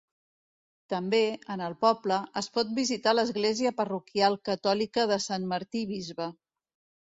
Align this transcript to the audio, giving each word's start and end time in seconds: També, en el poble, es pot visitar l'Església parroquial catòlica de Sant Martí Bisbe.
També, 0.93 1.17
en 1.55 1.61
el 1.65 1.75
poble, 1.85 2.17
es 2.41 2.47
pot 2.55 2.71
visitar 2.79 3.13
l'Església 3.17 3.73
parroquial 3.83 4.39
catòlica 4.51 5.05
de 5.13 5.21
Sant 5.27 5.47
Martí 5.55 5.85
Bisbe. 5.93 6.31